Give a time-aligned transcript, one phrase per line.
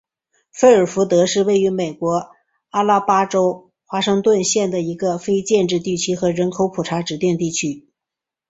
[0.51, 2.31] 费尔福德是位于美国
[2.71, 7.87] 阿拉巴马州华盛顿县的一个非建制地区和人口普查指定地区。